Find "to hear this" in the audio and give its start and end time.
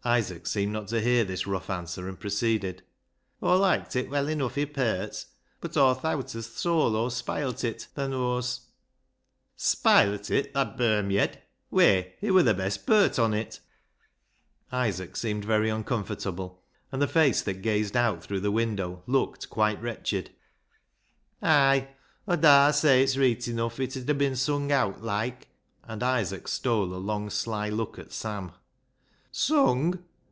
0.88-1.46